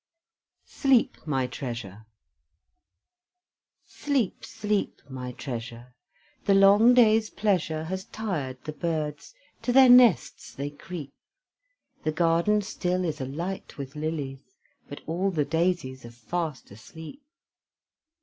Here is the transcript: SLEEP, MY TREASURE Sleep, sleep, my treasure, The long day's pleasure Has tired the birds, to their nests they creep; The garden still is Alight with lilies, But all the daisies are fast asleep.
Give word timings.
SLEEP, 0.65 1.15
MY 1.27 1.45
TREASURE 1.45 2.07
Sleep, 3.85 4.43
sleep, 4.43 4.99
my 5.07 5.31
treasure, 5.31 5.93
The 6.45 6.55
long 6.55 6.95
day's 6.95 7.29
pleasure 7.29 7.83
Has 7.83 8.05
tired 8.05 8.57
the 8.63 8.73
birds, 8.73 9.35
to 9.61 9.71
their 9.71 9.89
nests 9.89 10.55
they 10.55 10.71
creep; 10.71 11.13
The 12.03 12.11
garden 12.11 12.63
still 12.63 13.05
is 13.05 13.21
Alight 13.21 13.77
with 13.77 13.95
lilies, 13.95 14.41
But 14.89 15.01
all 15.05 15.29
the 15.29 15.45
daisies 15.45 16.03
are 16.03 16.09
fast 16.09 16.71
asleep. 16.71 17.21